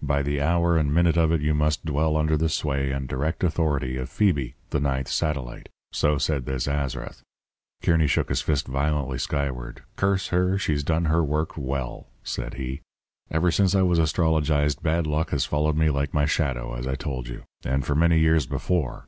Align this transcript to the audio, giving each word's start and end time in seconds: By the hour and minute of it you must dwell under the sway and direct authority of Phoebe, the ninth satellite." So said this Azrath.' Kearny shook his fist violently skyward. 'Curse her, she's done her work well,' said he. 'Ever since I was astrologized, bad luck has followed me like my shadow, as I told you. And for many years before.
By 0.00 0.22
the 0.22 0.40
hour 0.40 0.76
and 0.78 0.94
minute 0.94 1.16
of 1.16 1.32
it 1.32 1.40
you 1.40 1.54
must 1.54 1.84
dwell 1.84 2.16
under 2.16 2.36
the 2.36 2.48
sway 2.48 2.92
and 2.92 3.08
direct 3.08 3.42
authority 3.42 3.96
of 3.96 4.08
Phoebe, 4.08 4.54
the 4.70 4.78
ninth 4.78 5.08
satellite." 5.08 5.68
So 5.90 6.18
said 6.18 6.46
this 6.46 6.68
Azrath.' 6.68 7.22
Kearny 7.82 8.06
shook 8.06 8.28
his 8.28 8.42
fist 8.42 8.68
violently 8.68 9.18
skyward. 9.18 9.82
'Curse 9.96 10.28
her, 10.28 10.56
she's 10.56 10.84
done 10.84 11.06
her 11.06 11.24
work 11.24 11.56
well,' 11.56 12.06
said 12.22 12.54
he. 12.54 12.80
'Ever 13.28 13.50
since 13.50 13.74
I 13.74 13.82
was 13.82 13.98
astrologized, 13.98 14.82
bad 14.84 15.04
luck 15.08 15.30
has 15.30 15.46
followed 15.46 15.76
me 15.76 15.90
like 15.90 16.14
my 16.14 16.26
shadow, 16.26 16.74
as 16.74 16.86
I 16.86 16.94
told 16.94 17.26
you. 17.26 17.42
And 17.64 17.84
for 17.84 17.96
many 17.96 18.20
years 18.20 18.46
before. 18.46 19.06